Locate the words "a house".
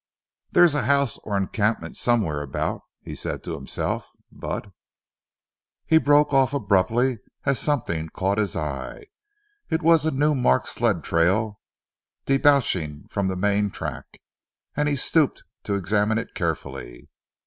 0.73-1.19